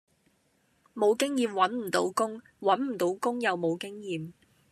[0.95, 4.31] 無經驗搵唔到工，搵唔到工又無經驗